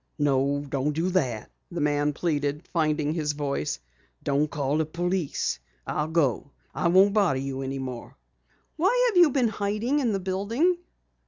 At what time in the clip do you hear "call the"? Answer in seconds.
4.49-4.85